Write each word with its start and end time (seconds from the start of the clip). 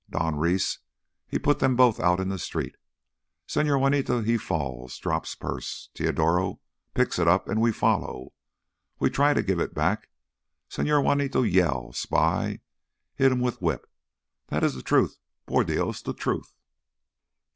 Don 0.09 0.35
Reese, 0.35 0.79
he 1.27 1.37
put 1.37 1.59
them 1.59 1.75
both 1.75 1.99
out 1.99 2.19
in 2.19 2.29
the 2.29 2.39
street. 2.39 2.75
Señor 3.47 3.79
Juanito 3.79 4.21
he 4.23 4.35
falls, 4.35 4.97
drops 4.97 5.35
purse. 5.35 5.91
Teodoro 5.93 6.59
picks 6.95 7.19
it 7.19 7.27
up, 7.27 7.47
and 7.47 7.61
we 7.61 7.71
follow. 7.71 8.33
When 8.97 9.09
we 9.09 9.09
try 9.13 9.35
to 9.35 9.43
give 9.43 9.59
it 9.59 9.75
back 9.75 10.09
Señor 10.71 11.03
Juanito 11.03 11.43
yell, 11.43 11.93
'spy,' 11.93 12.61
hit 13.13 13.37
with 13.37 13.61
whip. 13.61 13.85
That 14.47 14.63
is 14.63 14.73
the 14.73 14.81
truth, 14.81 15.19
por 15.45 15.63
Dios, 15.63 16.01
the 16.01 16.13
truth!" 16.15 16.51